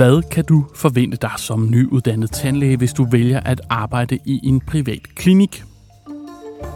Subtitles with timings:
[0.00, 4.60] Hvad kan du forvente dig som nyuddannet tandlæge, hvis du vælger at arbejde i en
[4.60, 5.64] privat klinik?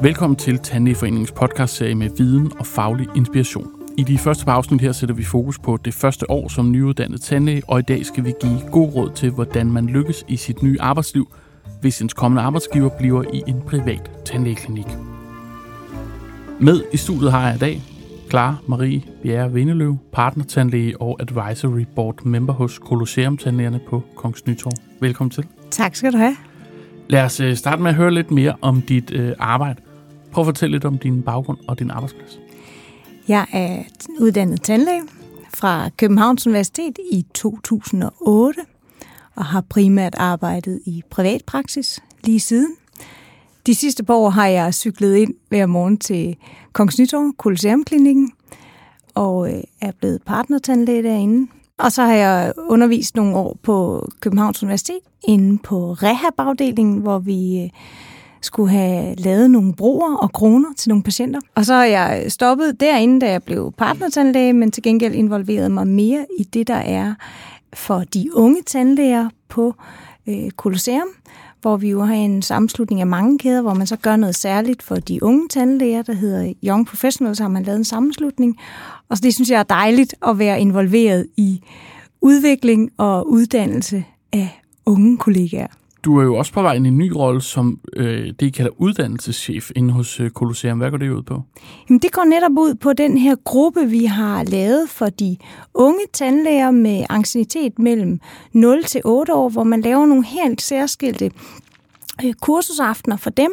[0.03, 3.71] Velkommen til Tandlægeforeningens podcastserie med viden og faglig inspiration.
[3.99, 7.21] I de første par afsnit her sætter vi fokus på det første år som nyuddannet
[7.21, 10.62] tandlæge, og i dag skal vi give god råd til, hvordan man lykkes i sit
[10.62, 11.34] nye arbejdsliv,
[11.80, 14.88] hvis ens kommende arbejdsgiver bliver i en privat tandlægeklinik.
[16.61, 17.82] Med i studiet har jeg i dag
[18.30, 24.73] Clara Marie Bjerre Vindeløv, partnertandlæge og advisory board member hos Colosseum Tandlægerne på Kongens Nytorv.
[25.01, 25.46] Velkommen til.
[25.70, 26.37] Tak skal du have.
[27.09, 29.80] Lad os øh, starte med at høre lidt mere om dit øh, arbejde.
[30.32, 32.38] Prøv at fortælle lidt om din baggrund og din arbejdsplads.
[33.29, 33.82] Jeg er
[34.20, 35.02] uddannet tandlæge
[35.54, 38.60] fra Københavns Universitet i 2008
[39.34, 42.77] og har primært arbejdet i privatpraksis lige siden.
[43.66, 46.36] De sidste par år har jeg cyklet ind hver morgen til
[46.73, 48.32] Kongens Nytorv, Colosseum-klinikken,
[49.14, 51.50] og øh, er blevet partnertandlæge derinde.
[51.78, 54.98] Og så har jeg undervist nogle år på Københavns Universitet
[55.29, 57.71] inde på rehabafdelingen, hvor vi øh,
[58.40, 61.40] skulle have lavet nogle broer og kroner til nogle patienter.
[61.54, 65.87] Og så har jeg stoppet derinde, da jeg blev partnertandlæge, men til gengæld involveret mig
[65.87, 67.15] mere i det, der er
[67.75, 69.75] for de unge tandlæger på
[70.26, 71.09] øh, Colosseum,
[71.65, 74.82] hvor vi jo har en sammenslutning af mange kæder, hvor man så gør noget særligt
[74.82, 78.59] for de unge tandlæger, der hedder Young Professionals, har man lavet en sammenslutning.
[79.09, 81.62] Og så det synes jeg er dejligt at være involveret i
[82.21, 85.66] udvikling og uddannelse af unge kollegaer.
[86.05, 88.50] Du er jo også på vej ind i en ny rolle som øh, det, I
[88.50, 90.78] kalder uddannelseschef inde hos øh, Colosseum.
[90.78, 91.43] Hvad går det ud på?
[91.88, 95.37] Jamen, det går netop ud på den her gruppe, vi har lavet for de
[95.75, 98.21] unge tandlæger med ancienitet mellem
[98.53, 101.31] 0 til 8 år, hvor man laver nogle helt særskilte
[102.25, 103.50] øh, kursusaftener for dem,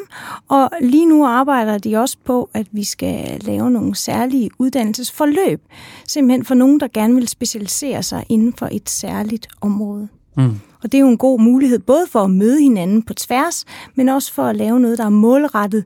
[0.50, 5.62] og lige nu arbejder de også på, at vi skal lave nogle særlige uddannelsesforløb,
[6.08, 10.08] simpelthen for nogen, der gerne vil specialisere sig inden for et særligt område.
[10.38, 10.60] Mm.
[10.84, 13.66] Og det er jo en god mulighed, både for at møde hinanden på tværs,
[13.96, 15.86] men også for at lave noget, der er målrettet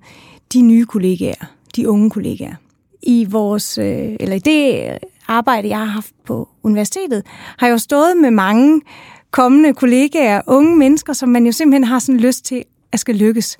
[0.54, 1.46] de nye kollegaer,
[1.76, 2.56] de unge kollegaer.
[3.04, 4.90] I vores, øh, eller i det
[5.28, 7.24] arbejde, jeg har haft på universitetet,
[7.58, 8.82] har jeg jo stået med mange
[9.32, 13.58] kommende kollegaer, unge mennesker, som man jo simpelthen har sådan lyst til at skal lykkes.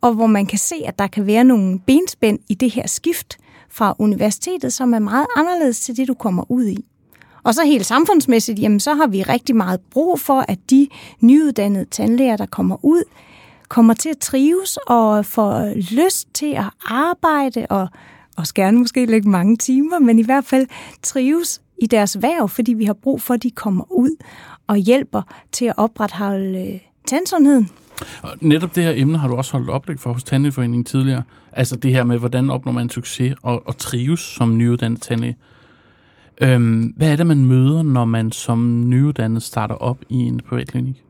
[0.00, 3.38] Og hvor man kan se, at der kan være nogle benspænd i det her skift
[3.70, 6.84] fra universitetet, som er meget anderledes til det, du kommer ud i.
[7.44, 10.88] Og så helt samfundsmæssigt, jamen så har vi rigtig meget brug for, at de
[11.20, 13.02] nyuddannede tandlæger, der kommer ud,
[13.68, 17.88] kommer til at trives og får lyst til at arbejde og
[18.36, 20.66] også gerne måske lægge mange timer, men i hvert fald
[21.02, 24.16] trives i deres værv, fordi vi har brug for, at de kommer ud
[24.66, 27.68] og hjælper til at opretholde øh, tandsundheden.
[28.22, 31.22] Og netop det her emne har du også holdt oplæg for hos Tandlægeforeningen tidligere.
[31.52, 35.36] Altså det her med, hvordan opnår man succes og, og trives som nyuddannet tandlæge.
[36.40, 41.04] Øhm, hvad er det, man møder, når man som nyuddannet starter op i en privatklinik?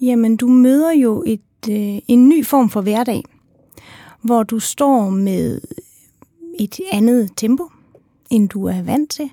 [0.00, 3.22] Jamen, du møder jo et, øh, en ny form for hverdag,
[4.22, 5.60] hvor du står med
[6.60, 7.70] et andet tempo,
[8.30, 9.30] end du er vant til.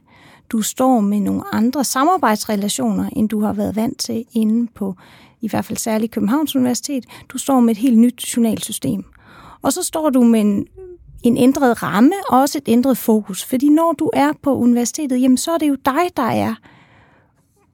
[0.49, 4.95] Du står med nogle andre samarbejdsrelationer, end du har været vant til inde på
[5.41, 7.05] i hvert fald særligt Københavns Universitet.
[7.29, 9.03] Du står med et helt nyt journalsystem.
[9.61, 10.65] Og så står du med en
[11.23, 13.45] en ændret ramme og også et ændret fokus.
[13.45, 16.55] Fordi når du er på universitetet, jamen så er det jo dig, der er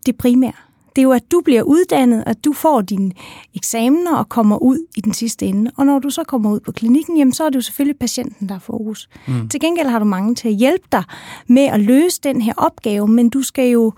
[0.05, 0.51] det primære.
[0.95, 3.11] Det er jo, at du bliver uddannet, at du får dine
[3.55, 5.71] eksamener og kommer ud i den sidste ende.
[5.77, 8.49] Og når du så kommer ud på klinikken, jamen så er det jo selvfølgelig patienten,
[8.49, 9.09] der er fokus.
[9.27, 9.49] Mm.
[9.49, 11.03] Til gengæld har du mange til at hjælpe dig
[11.47, 13.91] med at løse den her opgave, men du skal jo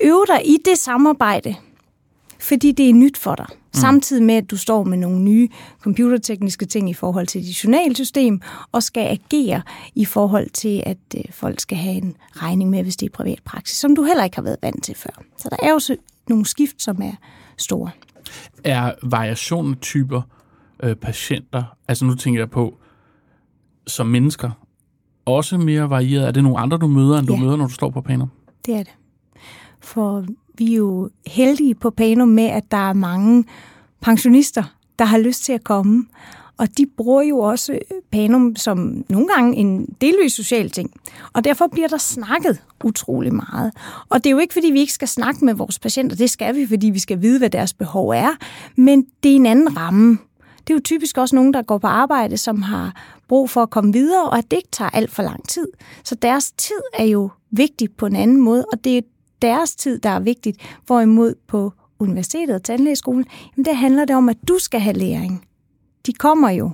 [0.00, 1.54] øve dig i det samarbejde,
[2.40, 3.46] fordi det er nyt for dig.
[3.50, 3.54] Mm.
[3.72, 5.48] Samtidig med, at du står med nogle nye
[5.80, 8.40] computertekniske ting i forhold til dit journalsystem,
[8.72, 9.62] og skal agere
[9.94, 13.40] i forhold til, at øh, folk skal have en regning med, hvis det er privat
[13.44, 15.22] praksis, som du heller ikke har været vant til før.
[15.38, 15.96] Så der er jo
[16.28, 17.12] nogle skift, som er
[17.56, 17.90] store.
[18.64, 20.22] Er variationen typer
[20.82, 22.78] øh, patienter, altså nu tænker jeg på,
[23.86, 24.50] som mennesker,
[25.24, 26.26] også mere varieret?
[26.26, 27.40] Er det nogle andre, du møder, end du ja.
[27.40, 28.28] møder, når du står på panel?
[28.66, 28.92] Det er det.
[29.80, 30.24] For
[30.60, 33.44] vi er jo heldige på Panum med, at der er mange
[34.00, 34.64] pensionister,
[34.98, 36.06] der har lyst til at komme.
[36.58, 37.78] Og de bruger jo også
[38.12, 40.90] Panum som nogle gange en delvis social ting.
[41.32, 43.72] Og derfor bliver der snakket utrolig meget.
[44.08, 46.16] Og det er jo ikke, fordi vi ikke skal snakke med vores patienter.
[46.16, 48.30] Det skal vi, fordi vi skal vide, hvad deres behov er.
[48.76, 50.18] Men det er en anden ramme.
[50.60, 52.94] Det er jo typisk også nogen, der går på arbejde, som har
[53.28, 55.66] brug for at komme videre, og at det ikke tager alt for lang tid.
[56.04, 59.02] Så deres tid er jo vigtig på en anden måde, og det er
[59.42, 60.78] deres tid, der er vigtigt.
[60.86, 63.24] Hvorimod på universitetet og tandlægeskolen,
[63.56, 65.46] jamen der handler det om, at du skal have læring.
[66.06, 66.70] De kommer jo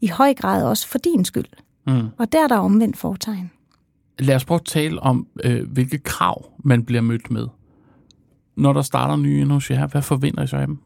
[0.00, 1.44] i høj grad også for din skyld.
[1.86, 2.08] Mm.
[2.18, 3.50] Og der er der omvendt fortegn.
[4.18, 7.46] Lad os prøve at tale om, øh, hvilke krav man bliver mødt med.
[8.56, 9.86] når der starter nye ind hos jer?
[9.86, 10.78] Hvad forventer I så af dem?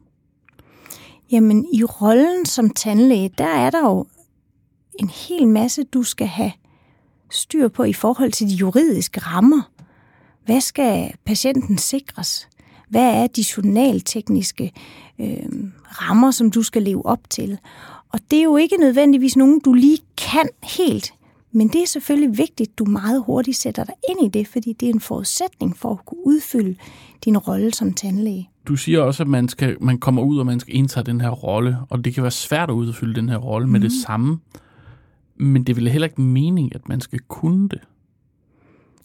[1.31, 4.05] Jamen, i rollen som tandlæge, der er der jo
[4.99, 6.51] en hel masse, du skal have
[7.31, 9.61] styr på i forhold til de juridiske rammer.
[10.45, 12.47] Hvad skal patienten sikres?
[12.89, 14.71] Hvad er de journaltekniske
[15.19, 15.37] øh,
[15.83, 17.57] rammer, som du skal leve op til?
[18.09, 21.13] Og det er jo ikke nødvendigvis nogen, du lige kan helt.
[21.51, 24.73] Men det er selvfølgelig vigtigt, at du meget hurtigt sætter dig ind i det, fordi
[24.73, 26.75] det er en forudsætning for at kunne udfylde
[27.25, 28.49] din rolle som tandlæge.
[28.67, 31.29] Du siger også, at man, skal, man kommer ud, og man skal indtage den her
[31.29, 33.71] rolle, og det kan være svært at udfylde den her rolle mm.
[33.71, 34.01] med det mhm.
[34.05, 34.39] samme.
[35.37, 37.79] Men det vil heller ikke mening, at man skal kunne det.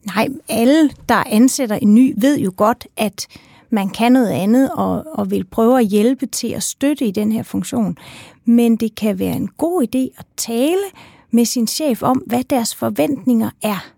[0.06, 3.26] Nej, alle, der ansætter en ny, ved jo godt, at
[3.70, 7.32] man kan noget andet og, og vil prøve at hjælpe til at støtte i den
[7.32, 7.98] her funktion.
[8.44, 10.82] Men det kan være en god idé at tale
[11.30, 13.92] med sin chef om, hvad deres forventninger er.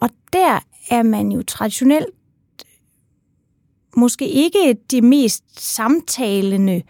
[0.00, 0.60] Og der
[0.90, 2.06] er man jo traditionelt
[3.96, 6.82] måske ikke det mest samtalende øh,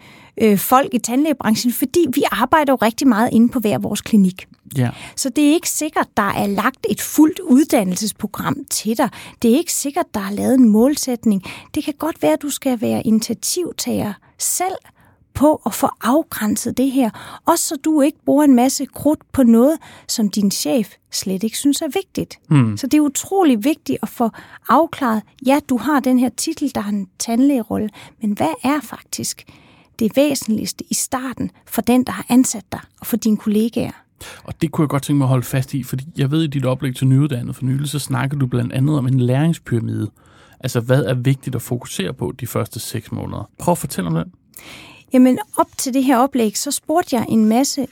[0.57, 4.47] folk i tandlægebranchen, fordi vi arbejder jo rigtig meget inde på hver vores klinik.
[4.77, 4.89] Ja.
[5.15, 9.09] Så det er ikke sikkert, der er lagt et fuldt uddannelsesprogram til dig.
[9.41, 11.43] Det er ikke sikkert, der er lavet en målsætning.
[11.75, 14.75] Det kan godt være, at du skal være initiativtager selv
[15.33, 17.09] på at få afgrænset det her.
[17.45, 19.77] Også så du ikke bruger en masse krudt på noget,
[20.07, 22.39] som din chef slet ikke synes er vigtigt.
[22.49, 22.77] Mm.
[22.77, 24.29] Så det er utrolig vigtigt at få
[24.69, 27.89] afklaret, ja, du har den her titel, der har en tandlægerolle,
[28.21, 29.45] men hvad er faktisk
[29.99, 33.91] det væsentligste i starten for den, der har ansat dig og for dine kollegaer?
[34.43, 36.47] Og det kunne jeg godt tænke mig at holde fast i, fordi jeg ved, i
[36.47, 40.11] dit oplæg til nyuddannet for nylig, så snakker du blandt andet om en læringspyramide.
[40.59, 43.49] Altså, hvad er vigtigt at fokusere på de første seks måneder?
[43.59, 44.25] Prøv at fortælle om det.
[45.13, 47.87] Jamen, op til det her oplæg, så spurgte jeg en masse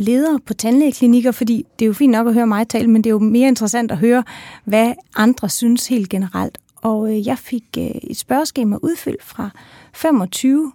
[0.00, 3.10] ledere på tandlægeklinikker, fordi det er jo fint nok at høre mig tale, men det
[3.10, 4.24] er jo mere interessant at høre,
[4.64, 6.58] hvad andre synes helt generelt.
[6.76, 9.50] Og øh, jeg fik øh, et spørgeskema udfyldt fra
[9.94, 10.72] 25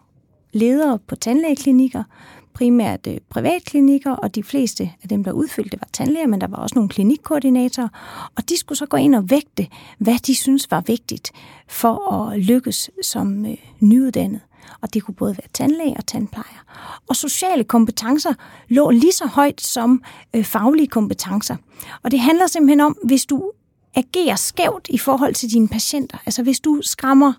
[0.57, 2.04] ledere på tandlægeklinikker,
[2.54, 6.57] primært øh, privatklinikker, og de fleste af dem, der udfyldte, var tandlæger, men der var
[6.57, 7.88] også nogle klinikkoordinatorer,
[8.36, 9.68] og de skulle så gå ind og vægte,
[9.98, 11.31] hvad de synes var vigtigt
[11.68, 14.42] for at lykkes som øh, nyuddannet.
[14.81, 16.63] Og det kunne både være tandlæge og tandplejer.
[17.10, 18.33] Og sociale kompetencer
[18.69, 20.03] lå lige så højt som
[20.36, 21.56] øh, faglige kompetencer.
[22.03, 23.51] Og det handler simpelthen om, hvis du
[23.95, 27.33] agerer skævt i forhold til dine patienter, altså hvis du skræmmer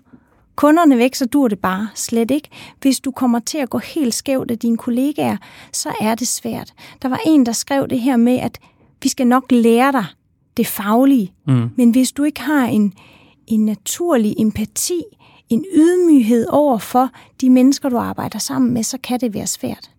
[0.59, 2.49] kunderne væk, så dur det bare slet ikke.
[2.81, 5.37] Hvis du kommer til at gå helt skævt af dine kollegaer,
[5.73, 6.73] så er det svært.
[7.01, 8.59] Der var en, der skrev det her med, at
[9.03, 10.05] vi skal nok lære dig
[10.57, 11.69] det faglige, mm.
[11.75, 12.93] men hvis du ikke har en,
[13.47, 15.03] en naturlig empati,
[15.49, 17.09] en ydmyghed over for
[17.41, 19.91] de mennesker, du arbejder sammen med, så kan det være svært.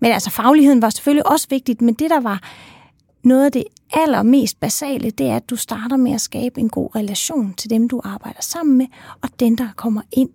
[0.00, 2.40] Men altså, fagligheden var selvfølgelig også vigtigt, men det, der var
[3.24, 6.96] noget af det allermest basale, det er, at du starter med at skabe en god
[6.96, 8.86] relation til dem, du arbejder sammen med,
[9.22, 10.30] og den, der kommer ind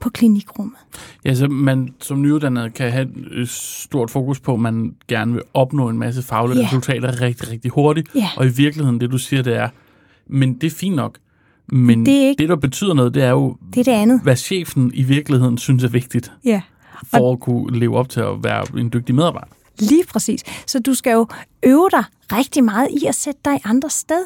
[0.00, 0.78] på klinikrummet.
[1.24, 5.42] Ja, så man som nyuddannet kan have et stort fokus på, at man gerne vil
[5.54, 6.66] opnå en masse faglige ja.
[6.66, 8.08] resultater rigtig, rigtig hurtigt.
[8.14, 8.28] Ja.
[8.36, 9.68] Og i virkeligheden, det du siger, det er,
[10.26, 11.18] men det er fint nok,
[11.66, 14.20] men det, er ikke, det, der betyder noget, det er jo, det er det andet.
[14.22, 16.32] hvad chefen i virkeligheden synes er vigtigt.
[16.44, 16.62] Ja.
[17.06, 19.48] For at kunne leve op til at være en dygtig medarbejder.
[19.78, 20.44] Lige præcis.
[20.66, 21.26] Så du skal jo
[21.62, 24.24] øve dig rigtig meget i at sætte dig andre sted.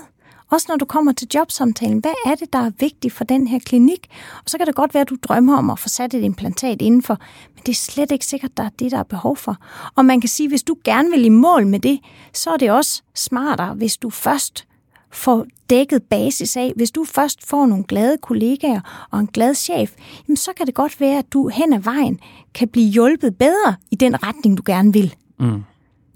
[0.50, 3.58] Også når du kommer til jobsamtalen, hvad er det, der er vigtigt for den her
[3.58, 4.06] klinik?
[4.44, 6.82] Og så kan det godt være, at du drømmer om at få sat et implantat
[6.82, 7.18] indenfor,
[7.54, 9.56] men det er slet ikke sikkert, at der er det, der er behov for.
[9.94, 12.00] Og man kan sige, at hvis du gerne vil i mål med det,
[12.32, 14.66] så er det også smartere, hvis du først
[15.10, 16.72] får dækket basis af.
[16.76, 19.92] Hvis du først får nogle glade kollegaer og en glad chef,
[20.28, 22.20] jamen så kan det godt være, at du hen ad vejen
[22.54, 25.14] kan blive hjulpet bedre i den retning, du gerne vil.
[25.38, 25.62] Mm.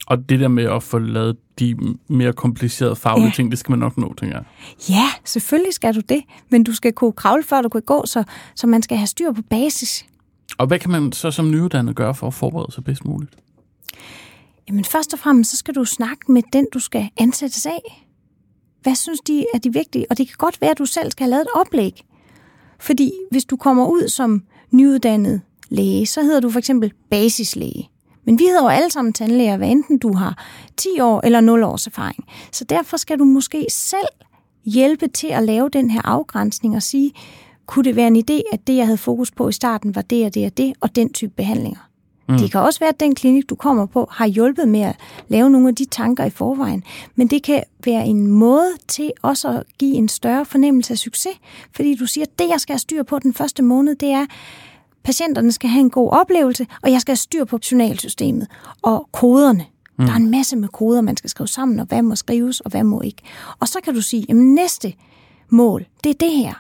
[0.07, 1.77] Og det der med at få lavet de
[2.09, 3.33] mere komplicerede faglige ja.
[3.33, 4.45] ting, det skal man nok nå, tænker jeg.
[4.89, 6.23] Ja, selvfølgelig skal du det.
[6.51, 9.33] Men du skal kunne kravle, før du kan gå, så, så man skal have styr
[9.33, 10.07] på basis.
[10.59, 13.37] Og hvad kan man så som nyuddannet gøre for at forberede sig bedst muligt?
[14.69, 18.07] Jamen først og fremmest, så skal du snakke med den, du skal ansættes af.
[18.83, 20.07] Hvad synes de er de vigtige?
[20.11, 22.05] Og det kan godt være, at du selv skal have lavet et oplæg.
[22.81, 27.89] Fordi hvis du kommer ud som nyuddannet læge, så hedder du for eksempel basislæge.
[28.25, 30.45] Men vi hedder jo alle sammen tandlæger, hvad enten du har
[30.77, 32.25] 10 år eller 0 års erfaring.
[32.53, 34.09] Så derfor skal du måske selv
[34.65, 37.13] hjælpe til at lave den her afgrænsning og sige,
[37.67, 40.27] kunne det være en idé, at det, jeg havde fokus på i starten, var det
[40.27, 41.89] og det og det, og den type behandlinger.
[42.29, 42.39] Mm.
[42.39, 44.97] Det kan også være, at den klinik, du kommer på, har hjulpet med at
[45.29, 46.85] lave nogle af de tanker i forvejen.
[47.15, 51.33] Men det kan være en måde til også at give en større fornemmelse af succes.
[51.77, 54.27] Fordi du siger, at det, jeg skal have styr på den første måned, det er,
[55.05, 58.47] patienterne skal have en god oplevelse, og jeg skal have styr på journalsystemet
[58.83, 59.67] og koderne.
[59.99, 60.05] Mm.
[60.05, 62.71] Der er en masse med koder, man skal skrive sammen, og hvad må skrives, og
[62.71, 63.23] hvad må ikke.
[63.61, 64.95] Og så kan du sige, at næste
[65.49, 66.55] mål, det er det her.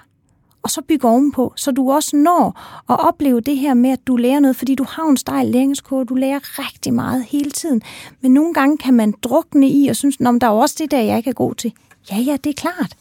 [0.62, 4.16] og så bygge ovenpå, så du også når at opleve det her med, at du
[4.16, 7.82] lærer noget, fordi du har en stejl læringskurve, du lærer rigtig meget hele tiden.
[8.20, 11.00] Men nogle gange kan man drukne i og synes, at der er også det der,
[11.00, 11.72] jeg ikke er god til.
[12.10, 12.96] Ja, ja, det er klart.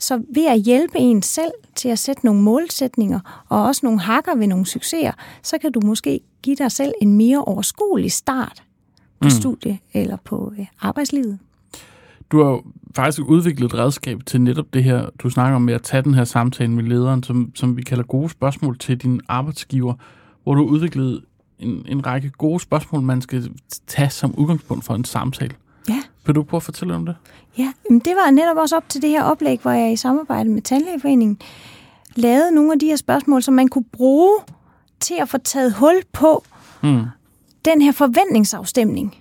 [0.00, 4.34] Så ved at hjælpe en selv til at sætte nogle målsætninger, og også nogle hakker
[4.36, 8.62] ved nogle succeser, så kan du måske give dig selv en mere overskuelig start
[9.20, 9.30] på mm.
[9.30, 11.38] studie eller på øh, arbejdslivet.
[12.32, 12.60] Du har
[12.96, 16.14] faktisk udviklet et redskab til netop det her, du snakker om med at tage den
[16.14, 19.94] her samtale med lederen, som, som vi kalder gode spørgsmål til din arbejdsgiver,
[20.42, 21.24] hvor du har udviklet
[21.58, 23.50] en, en række gode spørgsmål, man skal
[23.86, 25.54] tage som udgangspunkt for en samtale.
[25.88, 26.02] Ja.
[26.26, 27.16] Vil du prøve at fortælle om det?
[27.58, 30.50] Ja, men det var netop også op til det her oplæg, hvor jeg i samarbejde
[30.50, 31.38] med Tandlægeforeningen
[32.16, 34.38] lavede nogle af de her spørgsmål, som man kunne bruge
[35.00, 36.44] til at få taget hul på
[36.82, 37.02] mm.
[37.64, 39.16] den her forventningsafstemning.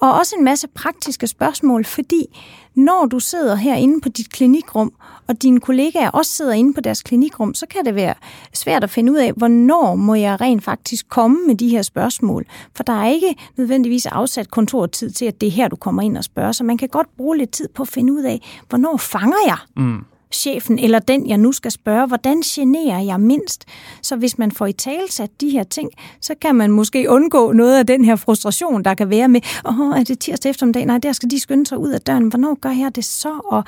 [0.00, 2.26] Og også en masse praktiske spørgsmål, fordi
[2.74, 4.92] når du sidder herinde på dit klinikrum,
[5.28, 8.14] og dine kollegaer også sidder inde på deres klinikrum, så kan det være
[8.52, 12.46] svært at finde ud af, hvornår må jeg rent faktisk komme med de her spørgsmål.
[12.74, 16.16] For der er ikke nødvendigvis afsat kontortid til, at det er her, du kommer ind
[16.16, 16.52] og spørger.
[16.52, 19.58] Så man kan godt bruge lidt tid på at finde ud af, hvornår fanger jeg?
[19.76, 23.64] Mm chefen eller den, jeg nu skal spørge, hvordan generer jeg mindst?
[24.02, 25.90] Så hvis man får i talsat de her ting,
[26.20, 29.98] så kan man måske undgå noget af den her frustration, der kan være med, åh,
[29.98, 30.86] er det tirsdag eftermiddag?
[30.86, 32.28] Nej, der skal de skynde sig ud af døren.
[32.28, 33.40] Hvornår gør jeg det så?
[33.44, 33.64] Og,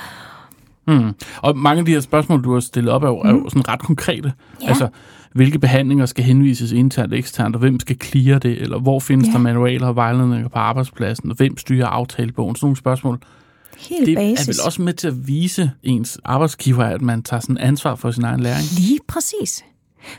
[0.89, 1.15] Mm.
[1.43, 3.29] Og mange af de her spørgsmål, du har stillet op, er jo, mm.
[3.29, 4.33] er jo sådan ret konkrete.
[4.63, 4.69] Ja.
[4.69, 4.89] Altså,
[5.35, 9.29] hvilke behandlinger skal henvises internt og eksternt, og hvem skal clear det, eller hvor findes
[9.29, 9.33] ja.
[9.33, 12.57] der manualer og vejledninger på arbejdspladsen, og hvem styrer aftalebogen?
[12.57, 13.19] Sådan nogle spørgsmål.
[13.79, 14.49] Helt det basis.
[14.49, 18.11] er vel også med til at vise ens arbejdsgiver, at man tager sådan ansvar for
[18.11, 18.67] sin egen læring?
[18.79, 19.65] Lige præcis.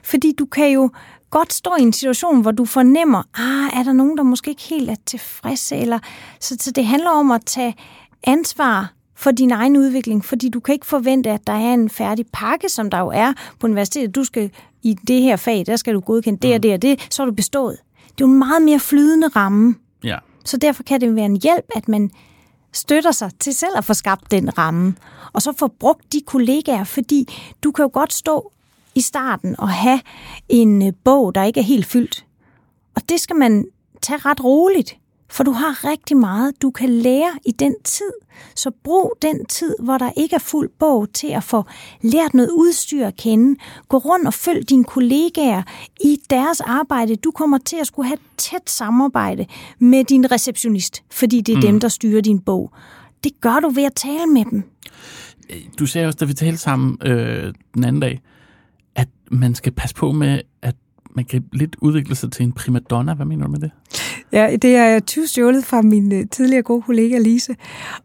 [0.04, 0.90] Fordi du kan jo
[1.30, 4.64] godt stå i en situation, hvor du fornemmer, ah, er der nogen, der måske ikke
[4.64, 6.00] helt er tilfredse, eller
[6.40, 7.76] så, så det handler om at tage
[8.24, 12.26] ansvar for din egen udvikling, fordi du kan ikke forvente, at der er en færdig
[12.34, 14.16] pakke, som der jo er på universitetet.
[14.16, 14.52] Du skal
[14.84, 16.62] i det her fag, der skal du godkende det og mm.
[16.62, 17.78] det og det, så er du bestået.
[18.04, 19.76] Det er jo en meget mere flydende ramme.
[20.04, 20.18] Ja.
[20.46, 22.12] Så derfor kan det være en hjælp, at man
[22.74, 24.96] støtter sig til selv at få skabt den ramme,
[25.34, 27.28] og så få brugt de kollegaer, fordi
[27.64, 28.52] du kan jo godt stå
[28.96, 30.02] i starten og have
[30.50, 32.26] en øh, bog, der ikke er helt fyldt.
[32.96, 33.66] Og det skal man
[34.02, 34.98] tage ret roligt.
[35.32, 38.12] For du har rigtig meget, du kan lære i den tid.
[38.56, 41.64] Så brug den tid, hvor der ikke er fuld bog, til at få
[42.02, 43.60] lært noget udstyr at kende.
[43.88, 45.64] Gå rundt og følg dine kollegaer
[46.04, 47.16] i deres arbejde.
[47.16, 49.46] Du kommer til at skulle have tæt samarbejde
[49.80, 51.62] med din receptionist, fordi det er mm.
[51.62, 52.72] dem, der styrer din bog.
[53.24, 54.64] Det gør du ved at tale med dem.
[55.80, 58.22] Du sagde også, da vi talte sammen øh, den anden dag,
[58.96, 60.76] at man skal passe på med, at
[61.16, 63.14] man kan lidt udvikle sig til en primadonna.
[63.14, 63.72] Hvad mener du med det?
[64.32, 67.56] Ja, det er jeg tyvstjålet fra min øh, tidligere gode kollega Lise.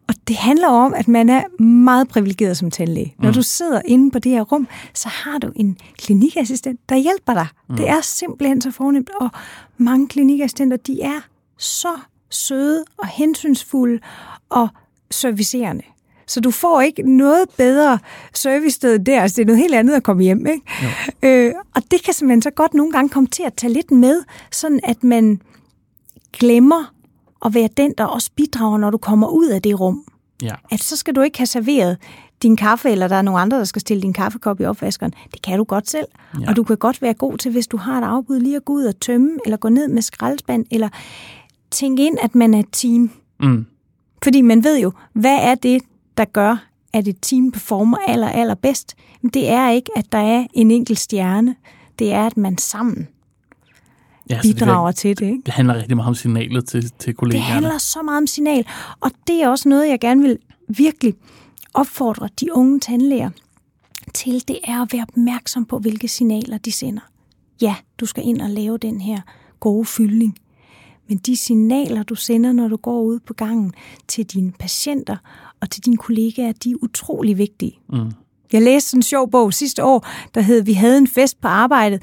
[0.08, 3.14] Og det handler om, at man er meget privilegeret som tandlæge.
[3.18, 3.34] Når mm.
[3.34, 7.46] du sidder inde på det her rum, så har du en klinikassistent, der hjælper dig.
[7.68, 7.76] Mm.
[7.76, 9.10] Det er simpelthen så fornemt.
[9.20, 9.30] Og
[9.78, 11.20] mange klinikassistenter, de er
[11.58, 11.98] så
[12.30, 14.00] søde og hensynsfulde
[14.48, 14.68] og
[15.10, 15.82] servicerende.
[16.26, 17.98] Så du får ikke noget bedre
[18.34, 19.22] servicested der.
[19.22, 20.46] Altså, det er noget helt andet at komme hjem.
[20.46, 20.62] Ikke?
[21.22, 24.22] Øh, og det kan simpelthen så godt nogle gange komme til at tage lidt med,
[24.50, 25.40] sådan at man
[26.38, 26.94] glemmer
[27.44, 30.04] at være den, der også bidrager, når du kommer ud af det rum.
[30.42, 30.54] Ja.
[30.70, 31.98] At så skal du ikke have serveret
[32.42, 35.12] din kaffe, eller der er nogen andre, der skal stille din kaffekop i opvaskeren.
[35.32, 36.06] Det kan du godt selv.
[36.40, 36.48] Ja.
[36.48, 38.72] Og du kan godt være god til, hvis du har et afbud, lige at gå
[38.72, 40.88] ud og tømme, eller gå ned med skraldespand, eller
[41.70, 43.10] tænke ind, at man er et team.
[43.40, 43.66] Mm.
[44.24, 45.82] Fordi man ved jo, hvad er det,
[46.16, 48.94] der gør, at et team performer aller, aller bedst?
[49.34, 51.56] Det er ikke, at der er en enkelt stjerne.
[51.98, 53.08] Det er, at man sammen
[54.30, 55.26] ja, bidrager det, til det.
[55.26, 55.42] Ikke?
[55.46, 57.46] Det handler rigtig meget om signalet til, til kollegaerne.
[57.46, 58.66] Det handler så meget om signal,
[59.00, 60.38] og det er også noget, jeg gerne vil
[60.68, 61.14] virkelig
[61.74, 63.30] opfordre de unge tandlæger
[64.14, 67.02] til, det er at være opmærksom på, hvilke signaler de sender.
[67.60, 69.20] Ja, du skal ind og lave den her
[69.60, 70.38] gode fyldning.
[71.08, 73.72] Men de signaler, du sender, når du går ud på gangen
[74.08, 75.16] til dine patienter
[75.60, 77.78] og til dine kollegaer, de er utrolig vigtige.
[77.88, 78.12] Mm.
[78.52, 82.02] Jeg læste en sjov bog sidste år, der hed Vi havde en fest på arbejdet,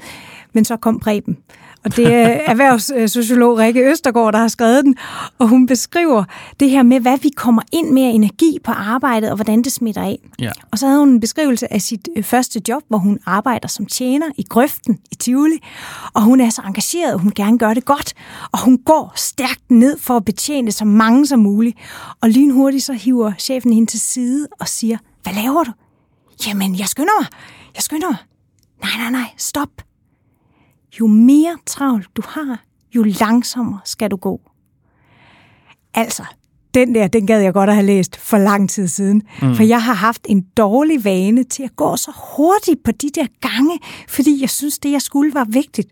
[0.52, 1.38] men så kom Preben.
[1.84, 4.96] Og det er erhvervssociolog Rikke Østergaard, der har skrevet den,
[5.38, 6.24] og hun beskriver
[6.60, 10.02] det her med, hvad vi kommer ind med energi på arbejdet, og hvordan det smitter
[10.02, 10.18] af.
[10.40, 10.50] Ja.
[10.70, 13.86] Og så havde hun en beskrivelse af sit øh, første job, hvor hun arbejder som
[13.86, 15.58] tjener i Grøften i Tivoli,
[16.14, 18.14] og hun er så engageret, og hun gerne gør det godt,
[18.52, 21.78] og hun går stærkt ned for at betjene så mange som muligt.
[22.20, 25.72] Og lynhurtigt så hiver chefen hende til side og siger, hvad laver du?
[26.46, 27.26] Jamen, jeg skynder mig.
[27.74, 28.18] Jeg skynder mig.
[28.82, 29.68] Nej, nej, nej, stop
[31.00, 34.40] jo mere travlt du har, jo langsommere skal du gå.
[35.94, 36.24] Altså,
[36.74, 39.22] den der, den gad jeg godt at have læst for lang tid siden.
[39.42, 39.54] Mm.
[39.54, 43.26] For jeg har haft en dårlig vane til at gå så hurtigt på de der
[43.40, 45.88] gange, fordi jeg synes, det jeg skulle var vigtigt.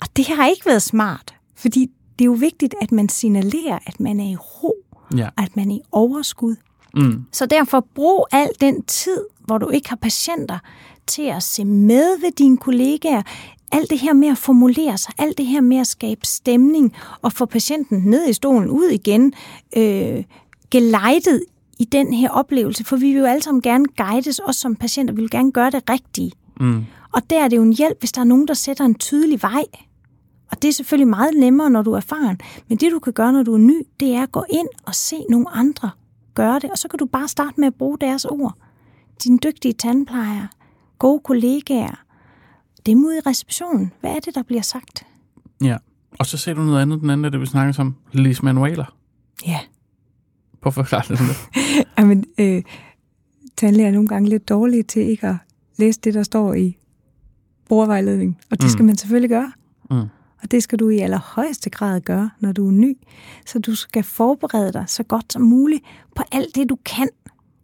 [0.00, 4.00] Og det har ikke været smart, fordi det er jo vigtigt, at man signalerer, at
[4.00, 4.74] man er i ro,
[5.16, 5.26] ja.
[5.36, 6.56] og at man er i overskud.
[6.94, 7.24] Mm.
[7.32, 10.58] Så derfor brug al den tid, hvor du ikke har patienter,
[11.06, 13.22] til at se med ved dine kollegaer.
[13.72, 17.32] Alt det her med at formulere sig, alt det her med at skabe stemning og
[17.32, 19.32] få patienten ned i stolen, ud igen,
[19.76, 20.24] øh,
[20.70, 21.44] gelejtet
[21.78, 25.14] i den her oplevelse, for vi vil jo alle sammen gerne guides, også som patienter,
[25.14, 26.32] vi vil gerne gøre det rigtige.
[26.60, 26.84] Mm.
[27.12, 29.42] Og der er det jo en hjælp, hvis der er nogen, der sætter en tydelig
[29.42, 29.64] vej.
[30.50, 32.40] Og det er selvfølgelig meget nemmere, når du er erfaren.
[32.68, 34.94] Men det, du kan gøre, når du er ny, det er at gå ind og
[34.94, 35.90] se nogle andre
[36.34, 38.54] gøre det, og så kan du bare starte med at bruge deres ord.
[39.24, 40.48] Dine dygtige tandplejere,
[40.98, 42.04] gode kollegaer,
[42.86, 43.92] dem ude i receptionen.
[44.00, 45.06] Hvad er det, der bliver sagt?
[45.62, 45.76] Ja,
[46.18, 48.96] og så ser du noget andet, den anden af det, vi snakker om, læs manualer.
[49.46, 49.58] Ja.
[50.62, 51.20] Prøv at forklare det
[51.98, 52.62] Jamen, øh,
[53.56, 55.36] tandlæger er nogle gange lidt dårlige til ikke at
[55.76, 56.76] læse det, der står i
[57.68, 58.38] brugervejledning.
[58.50, 58.70] Og det mm.
[58.70, 59.52] skal man selvfølgelig gøre.
[59.90, 60.08] Mm.
[60.42, 62.96] Og det skal du i allerhøjeste grad gøre, når du er ny.
[63.46, 65.84] Så du skal forberede dig så godt som muligt
[66.16, 67.08] på alt det, du kan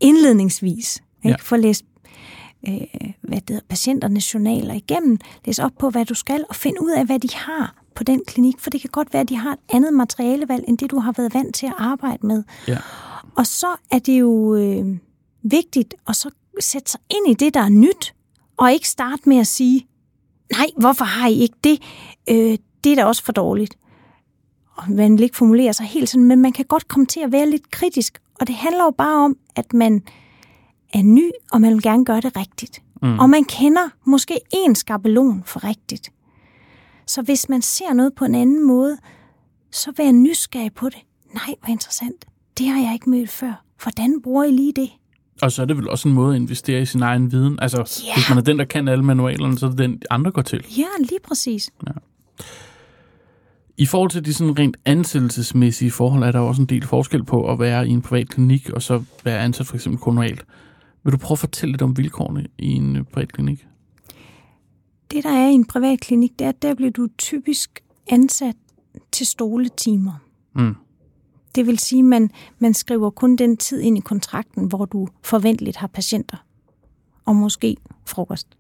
[0.01, 1.03] indledningsvis.
[1.25, 1.29] Ikke?
[1.29, 1.37] Ja.
[1.41, 1.85] For læse
[2.69, 6.83] øh, hvad det hedder, patienternes journaler igennem, læse op på, hvad du skal, og finde
[6.83, 8.61] ud af, hvad de har på den klinik.
[8.61, 11.13] For det kan godt være, at de har et andet materialevalg, end det, du har
[11.17, 12.43] været vant til at arbejde med.
[12.69, 12.79] Ja.
[13.37, 14.99] Og så er det jo øh,
[15.43, 16.31] vigtigt at så
[16.61, 18.15] sætte sig ind i det, der er nyt,
[18.57, 19.87] og ikke starte med at sige,
[20.53, 21.83] nej, hvorfor har I ikke det?
[22.31, 23.79] Øh, det er da også for dårligt.
[24.77, 27.33] Og man vil ikke formulere sig helt sådan, men man kan godt komme til at
[27.33, 28.19] være lidt kritisk.
[28.41, 30.03] Og det handler jo bare om, at man
[30.99, 32.83] er ny, og man vil gerne gøre det rigtigt.
[33.03, 33.19] Mm.
[33.19, 36.13] Og man kender måske en skabelon for rigtigt.
[37.07, 38.99] Så hvis man ser noget på en anden måde,
[39.71, 40.99] så vær nysgerrig på det.
[41.35, 42.25] Nej, hvor interessant.
[42.59, 43.63] Det har jeg ikke mødt før.
[43.83, 44.91] Hvordan bruger I lige det?
[45.43, 47.59] Og så er det vel også en måde at investere i sin egen viden.
[47.63, 48.17] Altså, yeah.
[48.17, 50.65] hvis man er den, der kan alle manualerne, så er det den, andre går til.
[50.79, 51.71] Ja, lige præcis.
[51.87, 51.93] Ja.
[53.77, 57.53] I forhold til de sådan rent ansættelsesmæssige forhold, er der også en del forskel på
[57.53, 60.45] at være i en privat klinik, og så være ansat for eksempel kommunalt.
[61.07, 63.67] Vil du prøve at fortælle lidt om vilkårene i en øh, privat klinik?
[65.11, 68.57] Det, der er i en privat klinik, det er, at der bliver du typisk ansat
[69.13, 70.13] til stoletimer.
[70.55, 70.75] Mm.
[71.55, 75.09] Det vil sige, at man, man skriver kun den tid ind i kontrakten, hvor du
[75.23, 76.37] forventeligt har patienter.
[77.25, 78.57] Og måske frokost.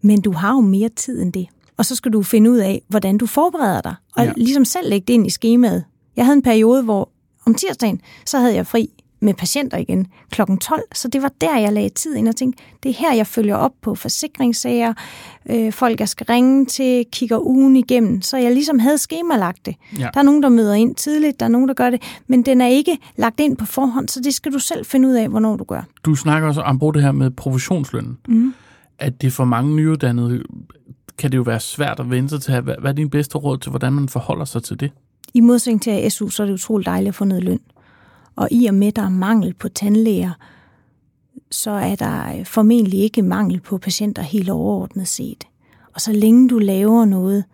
[0.00, 1.48] Men du har jo mere tid end det.
[1.76, 3.94] Og så skal du finde ud af, hvordan du forbereder dig.
[4.16, 4.32] Og ja.
[4.36, 5.84] ligesom selv lægge det ind i skemaet.
[6.16, 7.10] Jeg havde en periode, hvor
[7.46, 10.40] om tirsdagen, så havde jeg fri med patienter igen kl.
[10.60, 13.26] 12, så det var der, jeg lagde tid ind og tænkte, det er her, jeg
[13.26, 14.94] følger op på forsikringssager,
[15.50, 19.74] øh, folk, jeg skal ringe til, kigger ugen igennem, så jeg ligesom havde skemalagt det.
[19.98, 20.08] Ja.
[20.14, 22.60] Der er nogen, der møder ind tidligt, der er nogen, der gør det, men den
[22.60, 25.56] er ikke lagt ind på forhånd, så det skal du selv finde ud af, hvornår
[25.56, 25.82] du gør.
[26.04, 28.18] Du snakker også om det her med professionslønnen.
[28.28, 28.54] Mm.
[28.98, 30.42] At det for mange nyuddannede
[31.18, 32.60] kan det jo være svært at vente til.
[32.60, 34.90] Hvad er din bedste råd til, hvordan man forholder sig til det?
[35.34, 37.60] I modsætning til SU, så er det utroligt dejligt at få noget løn.
[38.36, 40.32] Og i og med, at der er mangel på tandlæger,
[41.50, 45.44] så er der øh, formentlig ikke mangel på patienter helt overordnet set.
[45.94, 47.44] Og så længe du laver noget,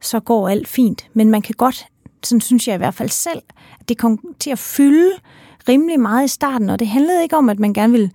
[0.00, 1.06] så går alt fint.
[1.12, 1.86] Men man kan godt,
[2.22, 3.42] sådan synes jeg i hvert fald selv,
[3.80, 5.10] at det kom til at fylde
[5.68, 6.70] rimelig meget i starten.
[6.70, 8.10] Og det handlede ikke om, at man gerne ville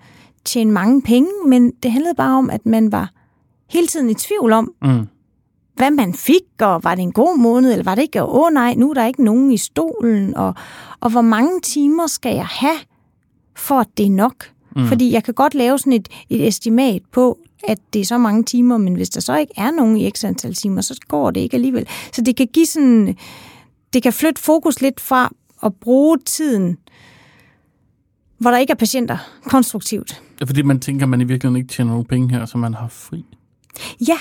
[0.46, 3.12] tjene mange penge, men det handlede bare om, at man var
[3.70, 5.08] hele tiden i tvivl om, mm
[5.76, 8.54] hvad man fik, og var det en god måned, eller var det ikke, åh oh,
[8.54, 10.54] nej, nu er der ikke nogen i stolen, og,
[11.00, 12.78] og hvor mange timer skal jeg have,
[13.56, 14.50] for at det er nok?
[14.76, 14.88] Mm.
[14.88, 18.44] Fordi jeg kan godt lave sådan et, et estimat på, at det er så mange
[18.44, 21.42] timer, men hvis der så ikke er nogen i x antal timer, så går det
[21.42, 21.88] ikke alligevel.
[22.14, 23.18] Så det kan give sådan,
[23.94, 25.32] det kan flytte fokus lidt fra
[25.64, 26.78] at bruge tiden,
[28.38, 30.22] hvor der ikke er patienter, konstruktivt.
[30.40, 32.74] Ja, fordi man tænker, at man i virkeligheden ikke tjener nogen penge her, så man
[32.74, 33.26] har fri.
[34.08, 34.18] Ja,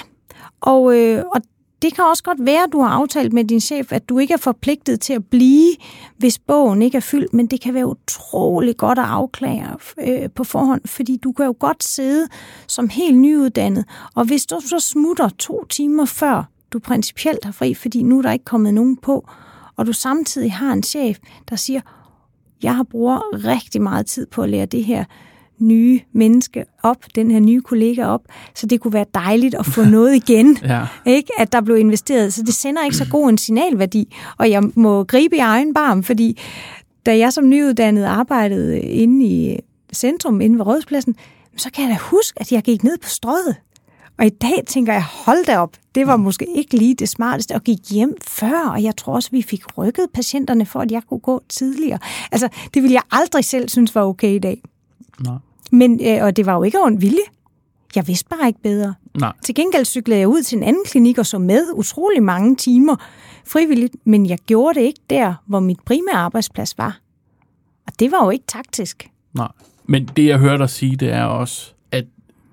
[0.60, 1.42] og, øh, og
[1.82, 4.34] det kan også godt være, at du har aftalt med din chef, at du ikke
[4.34, 5.74] er forpligtet til at blive,
[6.16, 10.44] hvis bogen ikke er fyldt, men det kan være utrolig godt at afklare øh, på
[10.44, 12.28] forhånd, fordi du kan jo godt sidde
[12.66, 17.74] som helt nyuddannet, og hvis du så smutter to timer før du principielt har fri,
[17.74, 19.28] fordi nu er der ikke kommet nogen på,
[19.76, 21.18] og du samtidig har en chef,
[21.50, 21.80] der siger,
[22.62, 25.04] jeg har brugt rigtig meget tid på at lære det her
[25.58, 28.22] nye menneske op, den her nye kollega op,
[28.54, 30.86] så det kunne være dejligt at få noget igen, ja.
[31.06, 31.32] ikke?
[31.38, 32.32] at der blev investeret.
[32.32, 36.02] Så det sender ikke så god en signalværdi, og jeg må gribe i egen barm,
[36.02, 36.38] fordi
[37.06, 39.58] da jeg som nyuddannet arbejdede inde i
[39.94, 41.16] centrum, inde ved Rådspladsen,
[41.56, 43.56] så kan jeg da huske, at jeg gik ned på strøget
[44.18, 47.54] Og i dag tænker jeg, hold da op, det var måske ikke lige det smarteste
[47.54, 51.02] at gik hjem før, og jeg tror også, vi fik rykket patienterne for, at jeg
[51.08, 51.98] kunne gå tidligere.
[52.32, 54.62] Altså, det ville jeg aldrig selv synes var okay i dag.
[55.20, 55.34] Nej.
[55.72, 57.18] Men, øh, og det var jo ikke ond vilje.
[57.94, 58.94] Jeg vidste bare ikke bedre.
[59.18, 59.32] Nej.
[59.44, 62.96] Til gengæld cyklede jeg ud til en anden klinik og så med utrolig mange timer
[63.46, 66.98] frivilligt, men jeg gjorde det ikke der, hvor mit primære arbejdsplads var.
[67.86, 69.10] Og det var jo ikke taktisk.
[69.34, 69.48] Nej.
[69.86, 72.04] Men det, jeg hører dig sige, det er også, at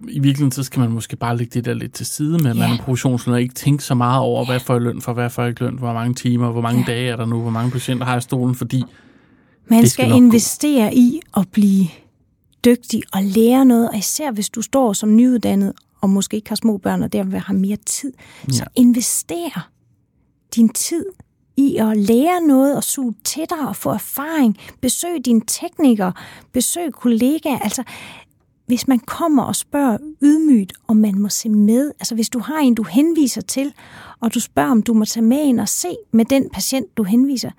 [0.07, 2.57] i virkeligheden, så skal man måske bare lægge det der lidt til side med, at
[2.57, 2.73] man Ja.
[2.73, 5.61] er professionsleder og ikke tænke så meget over, hvad jeg løn for, hvad jeg ikke
[5.63, 6.91] løn, hvor mange timer, hvor mange Ja.
[6.93, 8.83] dage er der nu, hvor mange patienter har jeg i stolen, fordi
[9.71, 10.25] Man Det skal, skal nok gå.
[10.25, 11.87] investere i at blive
[12.65, 16.55] dygtig og lære noget, og især hvis du står som nyuddannet og måske ikke har
[16.55, 18.13] små børn og derved har mere tid,
[18.47, 18.53] ja.
[18.53, 19.69] så invester
[20.55, 21.05] din tid
[21.57, 24.57] i at lære noget og suge til dig og få erfaring.
[24.81, 26.13] Besøg dine teknikere,
[26.51, 27.59] besøg kollegaer.
[27.59, 27.83] Altså,
[28.65, 32.57] hvis man kommer og spørger ydmygt, om man må se med, altså hvis du har
[32.57, 33.73] en, du henviser til,
[34.19, 37.03] og du spørger, om du må tage med ind og se med den patient, du
[37.03, 37.51] henviser,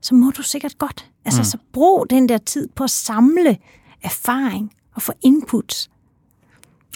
[0.00, 1.10] så må du sikkert godt.
[1.24, 1.44] Altså, mm.
[1.44, 3.58] så brug den der tid på at samle
[4.02, 5.90] erfaring og få inputs.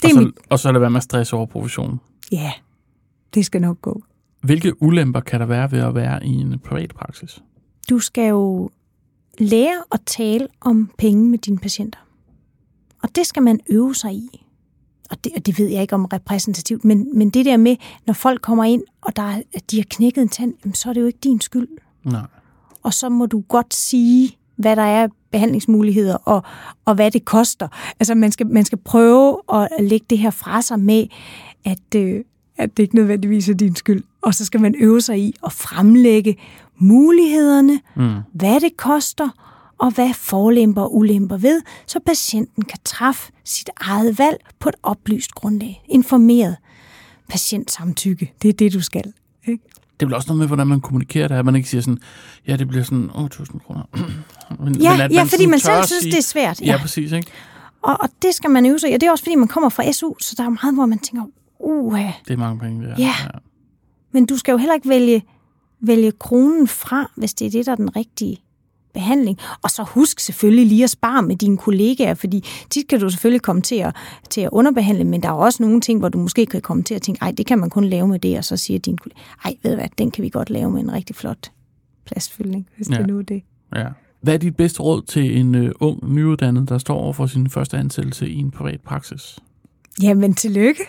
[0.01, 0.35] Det og så, mit...
[0.49, 1.99] og så lade være med at stresse over professionen.
[2.31, 2.51] Ja,
[3.33, 4.03] det skal nok gå.
[4.41, 7.43] Hvilke ulemper kan der være ved at være i en privat praksis?
[7.89, 8.69] Du skal jo
[9.39, 11.99] lære at tale om penge med dine patienter.
[13.03, 14.45] Og det skal man øve sig i.
[15.11, 17.75] Og det, og det ved jeg ikke om repræsentativt, men, men det der med,
[18.07, 19.41] når folk kommer ind, og der, er-
[19.71, 21.67] de har knækket en tand, jamen, så er det jo ikke din skyld.
[22.03, 22.21] Nej.
[22.83, 26.43] og så må du godt sige, hvad der er behandlingsmuligheder, og,
[26.85, 27.67] og hvad det koster.
[27.99, 31.07] Altså, man skal, man skal prøve at lægge det her fra sig med,
[31.65, 32.23] at, øh,
[32.57, 34.03] at det ikke nødvendigvis er din skyld.
[34.21, 36.37] Og så skal man øve sig i at fremlægge
[36.77, 38.13] mulighederne, Mm.
[38.33, 39.29] hvad det koster,
[39.77, 44.75] og hvad forlemper og ulemper ved, så patienten kan træffe sit eget valg på et
[44.83, 45.83] oplyst grundlag.
[45.89, 46.55] Informeret
[47.29, 48.33] patientsamtykke.
[48.41, 49.13] Det er det, du skal.
[49.47, 49.63] Ikke?
[49.99, 51.97] Det er vel også noget med, hvordan man kommunikerer det, at man ikke siger sådan,
[52.47, 53.83] ja, det bliver sådan, åh, 1000 kroner.
[54.63, 56.61] men, Ja, at ja fordi sådan man selv at synes, sige- det er svært.
[56.61, 57.31] Ja, præcis, ikke?
[57.81, 58.93] Og, og det skal man øve sig i.
[58.93, 60.99] Og det er også, fordi man kommer fra SU, så der er meget, hvor man
[60.99, 61.25] tænker,
[61.59, 62.95] uha, Det er mange penge, det er.
[62.97, 63.13] Ja.
[64.11, 65.23] men du skal jo heller ikke vælge,
[65.81, 68.37] vælge kronen fra, hvis det er det, der er den rigtige
[68.95, 69.37] behandling.
[69.61, 73.41] Og så husk selvfølgelig lige at spare med dine kollegaer, fordi tit kan du selvfølgelig
[73.41, 73.95] komme til at,
[74.29, 76.95] til at underbehandle, men der er også nogle ting, hvor du måske kan komme til
[76.95, 79.19] at tænke, ej, det kan man kun lave med det, og så siger din kollega,
[79.45, 81.51] ej, ved du hvad, den kan vi godt lave med en rigtig flot
[82.05, 82.97] plastfyldning, hvis Ja.
[82.97, 83.41] det nu er det.
[83.75, 83.87] ja.
[84.21, 87.49] Hvad er dit bedste råd til en uh, ung nyuddannet, der står over for sin
[87.49, 89.39] første ansættelse i en privat praksis?
[90.01, 90.81] Jamen, tillykke.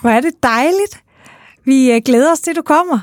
[0.00, 1.02] Hvor er det dejligt.
[1.64, 2.98] Vi øh, glæder os til, at du kommer.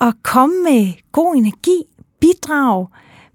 [0.00, 1.82] Og kom med god energi.
[2.20, 2.86] Bidrag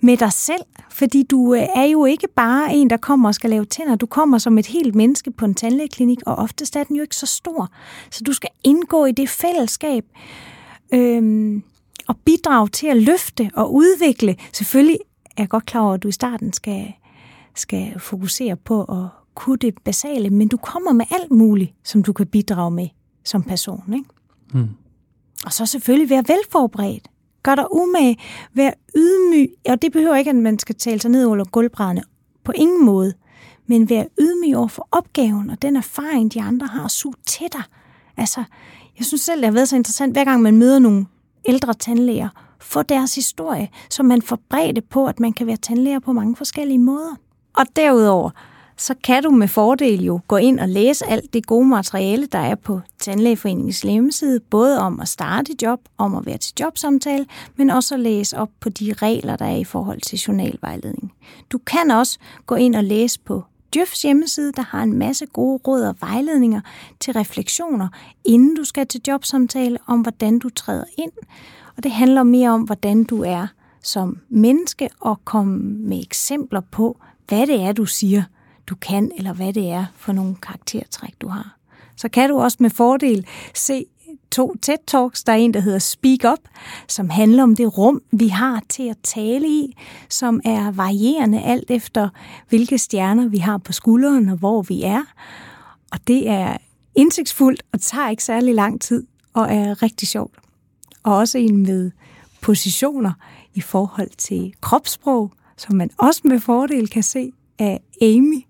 [0.02, 0.62] med dig selv.
[0.92, 3.96] Fordi du øh, er jo ikke bare en, der kommer og skal lave tænder.
[3.96, 7.16] Du kommer som et helt menneske på en tandlægeklinik, og oftest er den jo ikke
[7.16, 7.70] så stor.
[8.12, 10.06] Så du skal indgå i det fællesskab.
[10.94, 11.64] Øhm,
[12.08, 14.36] og bidrage til at løfte og udvikle.
[14.54, 14.98] Selvfølgelig
[15.38, 16.94] er jeg godt klar over, at du i starten skal,
[17.56, 22.14] skal fokusere på at kunne det basale, men du kommer med alt muligt, som du
[22.14, 22.88] kan bidrage med
[23.24, 23.94] som person.
[23.94, 24.06] Ikke?
[24.52, 24.70] Hmm.
[25.46, 27.08] Og så selvfølgelig være velforberedt.
[27.48, 28.18] Gør dig umage.
[28.54, 29.50] Vær ydmyg.
[29.70, 32.02] Og det behøver ikke, at man skal tale sig ned over gulvbrædderne.
[32.44, 33.14] På ingen måde.
[33.68, 37.48] Men vær ydmyg over for opgaven og den erfaring, de andre har, su sug til
[37.54, 37.64] dig.
[38.18, 38.44] Altså,
[38.98, 41.06] jeg synes selv, det har været så interessant, hver gang man møder nogle
[41.46, 42.30] ældre tandlæger,
[42.60, 46.36] få deres historie, så man får bredde på, at man kan være tandlæger på mange
[46.36, 47.16] forskellige måder.
[47.58, 48.30] Og derudover,
[48.78, 52.40] så kan du med fordel jo gå ind og læse alt det gode materiale, der
[52.40, 57.26] er på Tandlægeforeningens hjemmeside, både om at starte et job, om at være til jobsamtale,
[57.56, 61.14] men også at læse op på de regler, der er i forhold til journalvejledning.
[61.52, 65.60] Du kan også gå ind og læse på Djøfs hjemmeside, der har en masse gode
[65.68, 66.62] råd og vejledninger
[67.00, 67.88] til refleksioner,
[68.26, 71.12] inden du skal til jobsamtale, om hvordan du træder ind.
[71.78, 73.48] Og det handler mere om, hvordan du er
[73.84, 78.24] som menneske, og komme med eksempler på, hvad det er, du siger,
[78.68, 81.58] du kan, eller hvad det er for nogle karaktertræk, du har.
[81.96, 83.86] Så kan du også med fordel se
[84.32, 85.24] to TED-talks.
[85.26, 86.40] Der er en, der hedder Speak Up,
[86.88, 89.78] som handler om det rum, vi har til at tale i,
[90.10, 92.10] som er varierende alt efter,
[92.50, 95.04] hvilke stjerner vi har på skulderen og hvor vi er.
[95.92, 96.58] Og det er
[96.96, 100.36] indsigtsfuldt og tager ikke særlig lang tid og er rigtig sjovt.
[101.04, 101.92] Og også en med
[102.42, 103.12] positioner
[103.54, 108.44] i forhold til kropssprog, som man også med fordel kan se af Amy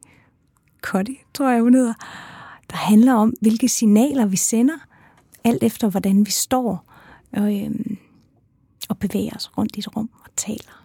[0.91, 1.93] Cuddy, tror jeg hun hedder,
[2.69, 4.73] der handler om, hvilke signaler vi sender,
[5.43, 6.93] alt efter hvordan vi står
[7.33, 7.97] og, øhm,
[8.89, 10.83] og bevæger os rundt i et rum og taler.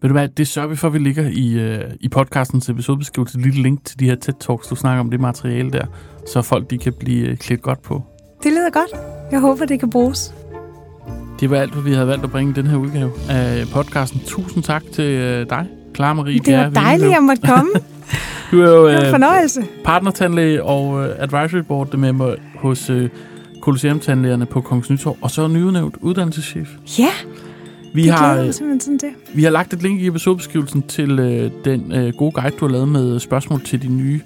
[0.00, 3.38] Ved du hvad, det sørger vi for, at vi ligger i, øh, i podcastens episodebeskrivelse
[3.38, 5.86] et lille link til de her TED-talks, du snakker om det materiale der.
[6.32, 8.02] så folk de kan blive øh, klædt godt på.
[8.42, 8.90] Det lyder godt.
[9.32, 10.34] Jeg håber, det kan bruges.
[11.40, 14.20] Det var alt, hvad vi havde valgt at bringe i den her udgave af podcasten.
[14.26, 16.38] Tusind tak til øh, dig, Clara Marie.
[16.38, 17.70] Det var dejligt, at jeg måtte komme.
[18.50, 19.64] du er jo det øh, fornøjelse.
[19.84, 23.08] partnertandlæge og øh, advisory board med mig hos øh,
[23.60, 26.68] Colosseum Tandlægerne på Kongens Nytorv, og så nyudnævnt uddannelseschef.
[26.98, 27.08] Ja,
[27.94, 29.08] Vi det har, mig simpelthen sådan til.
[29.34, 32.72] vi har lagt et link i episodebeskrivelsen til øh, den øh, gode guide, du har
[32.72, 34.20] lavet med spørgsmål til de nye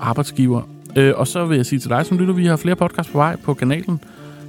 [0.00, 0.62] arbejdsgiver.
[0.96, 3.18] Øh, og så vil jeg sige til dig, som lytter, vi har flere podcasts på
[3.18, 4.00] vej på kanalen,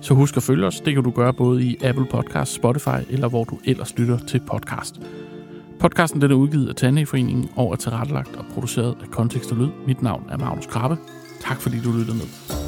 [0.01, 0.79] så husk at følge os.
[0.79, 4.39] Det kan du gøre både i Apple Podcasts, Spotify eller hvor du ellers lytter til
[4.51, 4.95] podcast.
[5.82, 9.70] Podcasten den er udgivet af Tandlægeforeningen og er tilrettelagt og produceret af Kontekst og Lyd.
[9.88, 10.98] Mit navn er Magnus Krabbe.
[11.41, 12.61] Tak fordi du lyttede med.